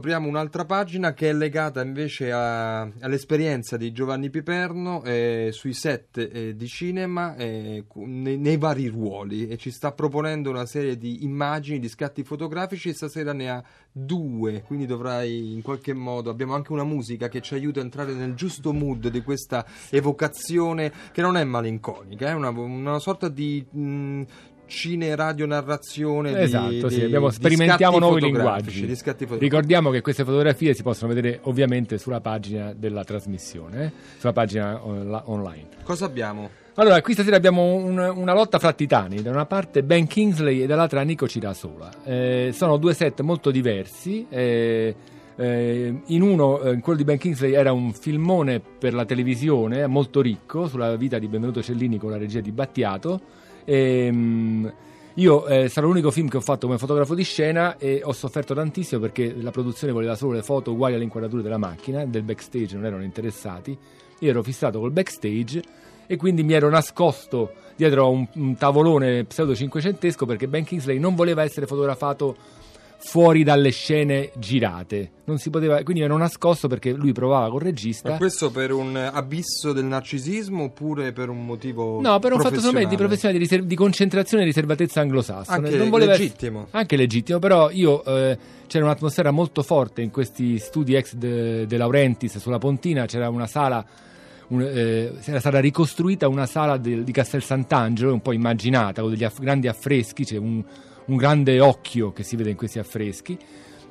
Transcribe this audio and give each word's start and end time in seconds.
Apriamo 0.00 0.28
un'altra 0.28 0.64
pagina 0.64 1.12
che 1.12 1.28
è 1.28 1.32
legata 1.34 1.82
invece 1.82 2.32
a, 2.32 2.80
all'esperienza 2.80 3.76
di 3.76 3.92
Giovanni 3.92 4.30
Piperno 4.30 5.04
eh, 5.04 5.50
sui 5.52 5.74
set 5.74 6.16
eh, 6.16 6.56
di 6.56 6.66
cinema 6.68 7.36
eh, 7.36 7.84
nei, 7.96 8.38
nei, 8.38 8.56
vari 8.56 8.86
ruoli. 8.86 9.48
E 9.48 9.58
ci 9.58 9.70
sta 9.70 9.92
proponendo 9.92 10.48
una 10.48 10.64
serie 10.64 10.96
di 10.96 11.22
immagini, 11.24 11.78
di 11.78 11.90
scatti 11.90 12.24
fotografici 12.24 12.88
e 12.88 12.94
stasera 12.94 13.34
ne 13.34 13.50
ha 13.50 13.62
due, 13.92 14.62
quindi 14.62 14.86
dovrai 14.86 15.52
in 15.52 15.60
qualche 15.60 15.92
modo, 15.92 16.30
abbiamo 16.30 16.54
anche 16.54 16.72
una 16.72 16.84
musica 16.84 17.28
che 17.28 17.42
ci 17.42 17.52
aiuta 17.52 17.80
a 17.80 17.82
entrare 17.82 18.14
nel 18.14 18.32
giusto 18.32 18.72
mood 18.72 19.08
di 19.08 19.20
questa 19.20 19.66
evocazione 19.90 20.90
che 21.12 21.20
non 21.20 21.36
è 21.36 21.44
malinconica, 21.44 22.26
è 22.26 22.32
una, 22.32 22.48
una 22.48 22.98
sorta 23.00 23.28
di... 23.28 23.62
Mh, 23.70 24.22
cine 24.70 25.14
radio 25.14 25.44
narrazione 25.44 26.38
esatto 26.40 26.88
di, 26.88 26.94
sì, 26.94 27.02
abbiamo, 27.02 27.28
di 27.28 27.34
sperimentiamo 27.34 27.98
nuovi 27.98 28.20
linguaggi 28.22 28.86
di 28.86 28.96
ricordiamo 29.38 29.90
che 29.90 30.00
queste 30.00 30.24
fotografie 30.24 30.72
si 30.72 30.82
possono 30.82 31.12
vedere 31.12 31.40
ovviamente 31.42 31.98
sulla 31.98 32.20
pagina 32.20 32.72
della 32.72 33.04
trasmissione 33.04 33.84
eh? 33.84 33.92
sulla 34.18 34.32
pagina 34.32 34.82
on- 34.82 35.22
online 35.26 35.68
cosa 35.82 36.06
abbiamo? 36.06 36.48
Allora, 36.74 37.02
qui 37.02 37.12
stasera 37.12 37.36
abbiamo 37.36 37.74
un, 37.74 37.98
una 37.98 38.32
lotta 38.32 38.58
fra 38.58 38.72
titani, 38.72 39.20
da 39.20 39.30
una 39.30 39.44
parte 39.44 39.82
Ben 39.82 40.06
Kingsley 40.06 40.62
e 40.62 40.66
dall'altra 40.66 41.02
Nico 41.02 41.28
Cirasola. 41.28 41.90
Eh, 42.04 42.52
sono 42.54 42.78
due 42.78 42.94
set 42.94 43.20
molto 43.20 43.50
diversi. 43.50 44.24
Eh, 44.30 44.94
eh, 45.36 46.02
in 46.06 46.22
uno, 46.22 46.60
eh, 46.60 46.72
in 46.72 46.80
quello 46.80 46.98
di 46.98 47.04
Ben 47.04 47.18
Kingsley, 47.18 47.52
era 47.52 47.72
un 47.72 47.92
filmone 47.92 48.60
per 48.60 48.94
la 48.94 49.04
televisione 49.04 49.86
molto 49.86 50.20
ricco 50.20 50.68
sulla 50.68 50.96
vita 50.96 51.18
di 51.18 51.28
Benvenuto 51.28 51.62
Cellini 51.62 51.98
con 51.98 52.10
la 52.10 52.18
regia 52.18 52.40
di 52.40 52.52
Battiato 52.52 53.20
e, 53.64 54.06
ehm, 54.06 54.72
io 55.14 55.46
eh, 55.46 55.68
sarà 55.68 55.86
l'unico 55.86 56.10
film 56.10 56.28
che 56.28 56.36
ho 56.36 56.40
fatto 56.40 56.66
come 56.66 56.78
fotografo 56.78 57.14
di 57.14 57.24
scena 57.24 57.76
e 57.76 58.00
ho 58.02 58.12
sofferto 58.12 58.54
tantissimo 58.54 59.00
perché 59.00 59.34
la 59.34 59.50
produzione 59.50 59.92
voleva 59.92 60.14
solo 60.14 60.32
le 60.32 60.42
foto 60.42 60.72
uguali 60.72 60.94
alle 60.94 61.04
inquadrature 61.04 61.42
della 61.42 61.58
macchina, 61.58 62.04
del 62.06 62.22
backstage 62.22 62.74
non 62.74 62.86
erano 62.86 63.02
interessati. 63.02 63.76
Io 64.20 64.30
ero 64.30 64.42
fissato 64.42 64.78
col 64.78 64.92
backstage 64.92 65.62
e 66.06 66.16
quindi 66.16 66.42
mi 66.42 66.54
ero 66.54 66.70
nascosto 66.70 67.52
dietro 67.76 68.04
a 68.04 68.08
un, 68.08 68.26
un 68.34 68.56
tavolone 68.56 69.24
pseudo 69.24 69.54
cinquecentesco 69.54 70.26
perché 70.26 70.48
Ben 70.48 70.64
Kingsley 70.64 70.98
non 70.98 71.14
voleva 71.14 71.42
essere 71.42 71.66
fotografato 71.66 72.36
fuori 73.02 73.42
dalle 73.42 73.70
scene 73.70 74.30
girate. 74.36 75.10
Non 75.24 75.38
si 75.38 75.48
poteva, 75.48 75.82
quindi 75.82 76.02
ero 76.02 76.16
nascosto 76.16 76.68
perché 76.68 76.92
lui 76.92 77.12
provava 77.12 77.48
col 77.48 77.62
regista. 77.62 78.10
Ma 78.10 78.16
questo 78.18 78.50
per 78.50 78.72
un 78.72 78.94
abisso 78.96 79.72
del 79.72 79.84
narcisismo 79.84 80.64
oppure 80.64 81.12
per 81.12 81.28
un 81.30 81.44
motivo 81.44 82.00
No, 82.00 82.18
per 82.18 82.32
un 82.32 82.40
fatto 82.40 82.60
di 82.60 82.96
professionale 82.96 83.38
di, 83.38 83.44
riser- 83.44 83.64
di 83.64 83.74
concentrazione 83.74 84.42
e 84.42 84.46
riservatezza 84.46 85.00
anglosassone. 85.00 85.66
Anche 85.66 85.76
non 85.76 85.88
voleva 85.88 86.12
legittimo. 86.12 86.62
Essere, 86.62 86.78
anche 86.78 86.96
legittimo, 86.96 87.38
però 87.38 87.70
io 87.70 88.04
eh, 88.04 88.38
c'era 88.66 88.84
un'atmosfera 88.84 89.30
molto 89.30 89.62
forte 89.62 90.02
in 90.02 90.10
questi 90.10 90.58
studi 90.58 90.94
ex 90.94 91.14
De, 91.14 91.66
de 91.66 91.76
Laurentiis 91.76 92.36
sulla 92.38 92.58
Pontina, 92.58 93.06
c'era 93.06 93.28
una 93.28 93.46
sala 93.46 93.84
un, 94.48 94.62
eh, 94.62 95.12
era 95.24 95.40
stata 95.40 95.58
ricostruita 95.60 96.28
una 96.28 96.46
sala 96.46 96.76
de, 96.76 97.02
di 97.02 97.12
Castel 97.12 97.42
Sant'Angelo, 97.42 98.12
un 98.12 98.20
po' 98.20 98.32
immaginata, 98.32 99.00
con 99.00 99.10
degli 99.10 99.24
aff- 99.24 99.40
grandi 99.40 99.68
affreschi, 99.68 100.24
c'è 100.24 100.36
un 100.36 100.62
un 101.10 101.16
grande 101.16 101.60
occhio 101.60 102.12
che 102.12 102.22
si 102.22 102.36
vede 102.36 102.50
in 102.50 102.56
questi 102.56 102.78
affreschi. 102.78 103.36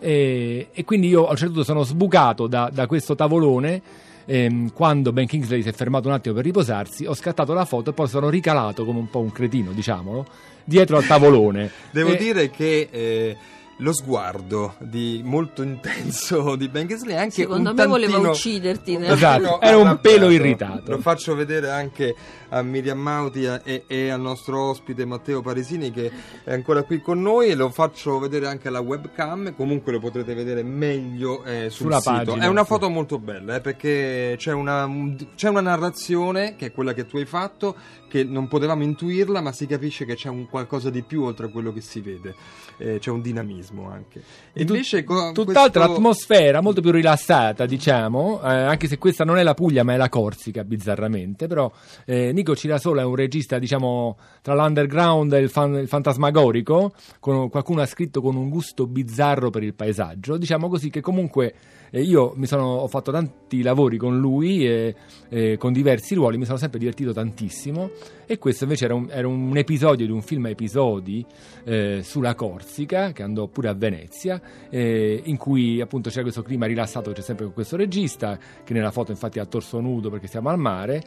E, 0.00 0.68
e 0.72 0.84
quindi 0.84 1.08
io 1.08 1.26
a 1.26 1.30
un 1.30 1.36
certo 1.36 1.54
punto 1.54 1.66
sono 1.66 1.82
sbucato 1.82 2.46
da, 2.46 2.70
da 2.72 2.86
questo 2.86 3.14
tavolone. 3.14 3.82
Ehm, 4.24 4.72
quando 4.72 5.12
Ben 5.12 5.26
Kingsley 5.26 5.62
si 5.62 5.68
è 5.68 5.72
fermato 5.72 6.08
un 6.08 6.14
attimo 6.14 6.34
per 6.34 6.44
riposarsi, 6.44 7.06
ho 7.06 7.14
scattato 7.14 7.52
la 7.54 7.64
foto 7.64 7.90
e 7.90 7.92
poi 7.94 8.08
sono 8.08 8.28
ricalato 8.28 8.84
come 8.84 8.98
un 8.98 9.08
po' 9.08 9.20
un 9.20 9.32
cretino, 9.32 9.72
diciamolo, 9.72 10.26
dietro 10.64 10.98
al 10.98 11.06
tavolone. 11.06 11.70
Devo 11.90 12.12
e... 12.12 12.16
dire 12.16 12.50
che. 12.50 12.88
Eh 12.90 13.36
lo 13.78 13.92
sguardo 13.92 14.74
di 14.78 15.20
molto 15.24 15.62
intenso 15.62 16.56
di 16.56 16.68
Ben 16.68 16.86
Kingsley 16.86 17.16
anche 17.16 17.42
secondo 17.42 17.70
me 17.70 17.76
tantino... 17.76 18.08
voleva 18.08 18.30
ucciderti 18.30 18.96
nel... 18.96 19.12
esatto, 19.12 19.60
era 19.60 19.76
un 19.76 19.98
pelo 20.00 20.30
irritato. 20.30 20.92
Lo 20.92 20.98
faccio 20.98 21.34
vedere 21.34 21.70
anche 21.70 22.14
a 22.50 22.62
Miriam 22.62 22.98
Mauti 22.98 23.44
e, 23.44 23.84
e, 23.86 24.08
al 24.08 24.20
nostro 24.20 24.70
ospite 24.70 25.04
Matteo 25.04 25.42
Parisini 25.42 25.90
che 25.90 26.10
è 26.44 26.52
ancora 26.52 26.82
qui 26.82 27.00
con 27.00 27.20
noi 27.20 27.48
e 27.48 27.54
lo 27.54 27.70
faccio 27.70 28.18
vedere 28.18 28.46
anche 28.46 28.68
alla 28.68 28.80
webcam 28.80 29.54
comunque 29.54 29.92
lo 29.92 30.00
potrete 30.00 30.34
vedere 30.34 30.62
meglio 30.62 31.44
eh, 31.44 31.68
sul 31.68 31.86
Sulla 31.86 32.00
sito. 32.00 32.12
Pagina, 32.32 32.44
è 32.44 32.48
una 32.48 32.62
sì. 32.62 32.66
foto 32.68 32.88
molto 32.88 33.18
bella 33.18 33.56
eh, 33.56 33.60
perché 33.60 34.34
c'è 34.38 34.52
una, 34.52 34.90
c'è 35.36 35.48
una 35.48 35.60
narrazione 35.60 36.56
che 36.56 36.66
è 36.66 36.72
quella 36.72 36.94
che 36.94 37.06
tu 37.06 37.18
hai 37.18 37.26
fatto 37.26 37.76
che 38.08 38.24
non 38.24 38.48
potevamo 38.48 38.82
intuirla 38.82 39.40
ma 39.40 39.52
si 39.52 39.66
capisce 39.66 40.04
che 40.04 40.14
c'è 40.14 40.28
un 40.30 40.48
qualcosa 40.48 40.90
di 40.90 41.02
più 41.02 41.22
oltre 41.22 41.46
a 41.46 41.48
quello 41.50 41.72
che 41.72 41.82
si 41.82 42.00
vede. 42.00 42.34
Eh, 42.78 42.98
c'è 42.98 43.10
un 43.10 43.20
dinamismo 43.20 43.67
anche. 43.90 44.22
E 44.52 44.62
invece 44.62 45.04
co- 45.04 45.32
tutt'altra 45.32 45.84
questo... 45.84 45.92
atmosfera 45.92 46.60
molto 46.60 46.80
più 46.80 46.90
rilassata 46.90 47.66
diciamo 47.66 48.40
eh, 48.42 48.48
anche 48.48 48.88
se 48.88 48.98
questa 48.98 49.24
non 49.24 49.38
è 49.38 49.42
la 49.42 49.54
Puglia 49.54 49.82
ma 49.82 49.94
è 49.94 49.96
la 49.96 50.08
Corsica 50.08 50.64
bizzarramente 50.64 51.46
però 51.46 51.70
eh, 52.04 52.32
Nico 52.32 52.54
Cirasola 52.54 53.02
è 53.02 53.04
un 53.04 53.14
regista, 53.14 53.58
diciamo, 53.58 54.16
tra 54.42 54.54
l'underground 54.54 55.32
e 55.32 55.40
il, 55.40 55.50
fan, 55.50 55.74
il 55.74 55.88
fantasmagorico, 55.88 56.92
con, 57.20 57.48
qualcuno 57.48 57.82
ha 57.82 57.86
scritto 57.86 58.20
con 58.20 58.36
un 58.36 58.48
gusto 58.48 58.86
bizzarro 58.86 59.50
per 59.50 59.62
il 59.62 59.74
paesaggio, 59.74 60.36
diciamo 60.36 60.68
così 60.68 60.90
che 60.90 61.00
comunque 61.00 61.54
eh, 61.90 62.02
io 62.02 62.32
mi 62.36 62.46
sono, 62.46 62.76
ho 62.76 62.88
fatto 62.88 63.10
tanti 63.10 63.62
lavori 63.62 63.96
con 63.96 64.18
lui 64.18 64.66
e, 64.66 64.94
e, 65.28 65.56
con 65.56 65.72
diversi 65.72 66.14
ruoli, 66.14 66.36
mi 66.36 66.44
sono 66.44 66.58
sempre 66.58 66.78
divertito 66.78 67.12
tantissimo 67.12 67.90
e 68.26 68.38
questo 68.38 68.64
invece 68.64 68.84
era 68.84 68.94
un, 68.94 69.08
era 69.10 69.26
un 69.26 69.56
episodio 69.56 70.04
di 70.04 70.12
un 70.12 70.20
film 70.20 70.44
a 70.46 70.50
episodi 70.50 71.24
eh, 71.64 72.00
sulla 72.02 72.34
Corsica, 72.34 73.12
che 73.12 73.22
andò 73.22 73.46
pure 73.58 73.68
a 73.70 73.74
Venezia, 73.74 74.40
eh, 74.70 75.20
in 75.24 75.36
cui 75.36 75.80
appunto 75.80 76.10
c'era 76.10 76.22
questo 76.22 76.42
clima 76.42 76.66
rilassato 76.66 77.10
c'è 77.10 77.22
sempre 77.22 77.44
con 77.46 77.54
questo 77.54 77.74
regista, 77.74 78.38
che 78.62 78.72
nella 78.72 78.92
foto 78.92 79.10
infatti 79.10 79.38
è 79.38 79.40
a 79.40 79.46
torso 79.46 79.80
nudo 79.80 80.10
perché 80.10 80.28
siamo 80.28 80.48
al 80.48 80.58
mare, 80.60 81.02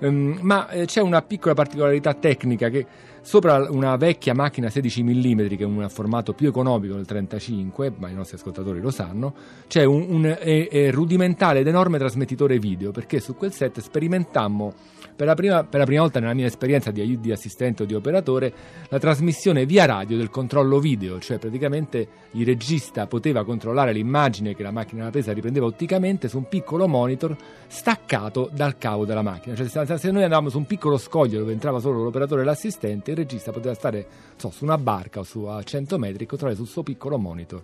um, 0.00 0.38
ma 0.42 0.68
eh, 0.68 0.84
c'è 0.84 1.00
una 1.00 1.22
piccola 1.22 1.54
particolarità 1.54 2.12
tecnica 2.12 2.68
che 2.68 2.86
sopra 3.24 3.70
una 3.70 3.96
vecchia 3.96 4.34
macchina 4.34 4.68
16 4.68 5.02
mm 5.02 5.46
che 5.46 5.56
è 5.60 5.64
un 5.64 5.88
formato 5.88 6.34
più 6.34 6.46
economico 6.46 6.94
del 6.94 7.06
35 7.06 7.94
ma 7.96 8.10
i 8.10 8.14
nostri 8.14 8.36
ascoltatori 8.36 8.80
lo 8.80 8.90
sanno 8.90 9.34
c'è 9.66 9.82
un, 9.82 10.04
un 10.10 10.36
è, 10.38 10.68
è 10.68 10.90
rudimentale 10.90 11.60
ed 11.60 11.66
enorme 11.66 11.96
trasmettitore 11.96 12.58
video 12.58 12.90
perché 12.90 13.20
su 13.20 13.34
quel 13.34 13.50
set 13.50 13.80
sperimentammo 13.80 14.74
per 15.16 15.26
la, 15.26 15.34
prima, 15.34 15.64
per 15.64 15.78
la 15.78 15.86
prima 15.86 16.00
volta 16.00 16.18
nella 16.18 16.34
mia 16.34 16.46
esperienza 16.46 16.90
di, 16.90 17.20
di 17.20 17.30
assistente 17.30 17.84
o 17.84 17.86
di 17.86 17.94
operatore 17.94 18.52
la 18.88 18.98
trasmissione 18.98 19.64
via 19.64 19.84
radio 19.84 20.16
del 20.16 20.28
controllo 20.28 20.80
video, 20.80 21.20
cioè 21.20 21.38
praticamente 21.38 22.08
il 22.32 22.44
regista 22.44 23.06
poteva 23.06 23.44
controllare 23.44 23.92
l'immagine 23.92 24.54
che 24.54 24.62
la 24.62 24.72
macchina 24.72 25.00
della 25.00 25.12
presa 25.12 25.32
riprendeva 25.32 25.66
otticamente 25.66 26.28
su 26.28 26.38
un 26.38 26.48
piccolo 26.48 26.88
monitor 26.88 27.36
staccato 27.68 28.50
dal 28.52 28.76
cavo 28.76 29.04
della 29.04 29.22
macchina. 29.22 29.54
Cioè, 29.54 29.96
se 29.98 30.10
noi 30.10 30.24
andavamo 30.24 30.48
su 30.48 30.58
un 30.58 30.66
piccolo 30.66 30.98
scoglio 30.98 31.38
dove 31.38 31.52
entrava 31.52 31.78
solo 31.78 32.02
l'operatore 32.02 32.42
e 32.42 32.44
l'assistente, 32.44 33.13
il 33.14 33.20
regista 33.20 33.50
poteva 33.50 33.74
stare 33.74 34.06
so, 34.36 34.50
su 34.50 34.64
una 34.64 34.78
barca 34.78 35.20
o 35.20 35.22
su 35.22 35.44
a 35.44 35.62
100 35.62 35.98
metri 35.98 36.24
e 36.24 36.26
controllare 36.26 36.58
sul 36.58 36.68
suo 36.68 36.82
piccolo 36.82 37.18
monitor. 37.18 37.62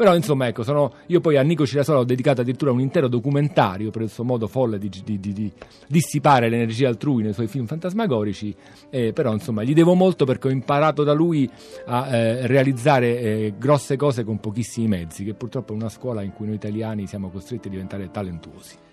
Però 0.00 0.16
insomma, 0.16 0.46
ecco, 0.46 0.62
sono, 0.62 0.94
io 1.08 1.20
poi 1.20 1.36
a 1.36 1.42
Nico 1.42 1.66
Cirasola 1.66 1.98
ho 1.98 2.04
dedicato 2.04 2.40
addirittura 2.40 2.72
un 2.72 2.80
intero 2.80 3.06
documentario 3.06 3.90
per 3.90 4.00
il 4.00 4.08
suo 4.08 4.24
modo 4.24 4.46
folle 4.46 4.78
di, 4.78 4.88
di, 4.88 5.20
di, 5.20 5.32
di 5.34 5.52
dissipare 5.86 6.48
l'energia 6.48 6.88
altrui 6.88 7.22
nei 7.22 7.34
suoi 7.34 7.48
film 7.48 7.66
fantasmagorici, 7.66 8.54
eh, 8.88 9.12
però 9.12 9.30
insomma 9.34 9.62
gli 9.62 9.74
devo 9.74 9.92
molto 9.92 10.24
perché 10.24 10.48
ho 10.48 10.52
imparato 10.52 11.04
da 11.04 11.12
lui 11.12 11.50
a 11.84 12.16
eh, 12.16 12.46
realizzare 12.46 13.20
eh, 13.20 13.54
grosse 13.58 13.96
cose 13.96 14.24
con 14.24 14.40
pochissimi 14.40 14.88
mezzi, 14.88 15.22
che 15.22 15.34
purtroppo 15.34 15.74
è 15.74 15.76
una 15.76 15.90
scuola 15.90 16.22
in 16.22 16.32
cui 16.32 16.46
noi 16.46 16.54
italiani 16.54 17.06
siamo 17.06 17.28
costretti 17.28 17.68
a 17.68 17.70
diventare 17.70 18.10
talentuosi. 18.10 18.88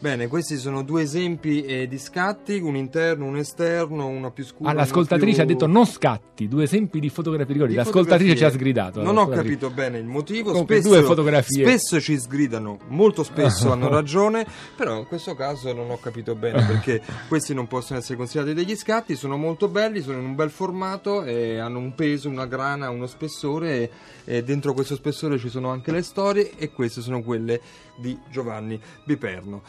Bene, 0.00 0.28
questi 0.28 0.58
sono 0.58 0.84
due 0.84 1.02
esempi 1.02 1.64
eh, 1.64 1.88
di 1.88 1.98
scatti, 1.98 2.60
un 2.60 2.76
interno, 2.76 3.24
un 3.26 3.36
esterno, 3.36 4.06
uno 4.06 4.30
più 4.30 4.44
scuro. 4.44 4.70
Ah, 4.70 4.72
l'ascoltatrice 4.72 5.34
più... 5.34 5.42
ha 5.42 5.46
detto 5.46 5.66
non 5.66 5.86
scatti, 5.86 6.46
due 6.46 6.64
esempi 6.64 7.00
di 7.00 7.08
fotografie. 7.08 7.54
Ricordi, 7.54 7.72
di 7.72 7.78
l'ascoltatrice 7.80 8.36
ci 8.36 8.44
ha 8.44 8.50
sgridato. 8.50 9.02
Non 9.02 9.18
ho 9.18 9.26
capito 9.26 9.70
bene 9.70 9.98
il 9.98 10.04
motivo. 10.04 10.52
Comunque, 10.52 10.76
spesso, 10.76 10.94
due 10.94 11.02
fotografie. 11.04 11.64
spesso 11.64 12.00
ci 12.00 12.16
sgridano, 12.16 12.78
molto 12.90 13.24
spesso 13.24 13.70
hanno 13.72 13.88
ragione, 13.88 14.46
però 14.76 14.98
in 14.98 15.06
questo 15.06 15.34
caso 15.34 15.72
non 15.72 15.90
ho 15.90 15.98
capito 15.98 16.36
bene 16.36 16.64
perché 16.64 17.02
questi 17.26 17.52
non 17.52 17.66
possono 17.66 17.98
essere 17.98 18.16
considerati 18.16 18.54
degli 18.54 18.76
scatti, 18.76 19.16
sono 19.16 19.36
molto 19.36 19.66
belli, 19.66 20.00
sono 20.00 20.18
in 20.18 20.26
un 20.26 20.34
bel 20.36 20.50
formato 20.50 21.24
e 21.24 21.58
hanno 21.58 21.78
un 21.80 21.96
peso, 21.96 22.28
una 22.28 22.46
grana, 22.46 22.88
uno 22.88 23.06
spessore 23.06 23.74
e, 23.80 23.90
e 24.24 24.42
dentro 24.44 24.74
questo 24.74 24.94
spessore 24.94 25.38
ci 25.38 25.48
sono 25.48 25.70
anche 25.70 25.90
le 25.90 26.02
storie 26.02 26.52
e 26.56 26.70
queste 26.70 27.00
sono 27.00 27.20
quelle 27.20 27.60
di 27.96 28.16
Giovanni 28.30 28.80
Biperno. 29.02 29.62